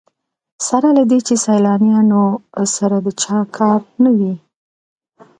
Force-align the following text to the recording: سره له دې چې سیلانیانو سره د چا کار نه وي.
سره 0.67 0.89
له 0.97 1.03
دې 1.09 1.19
چې 1.27 1.33
سیلانیانو 1.45 2.23
سره 2.75 2.97
د 3.05 3.07
چا 3.23 3.37
کار 3.57 3.79
نه 4.03 4.11
وي. 4.17 4.33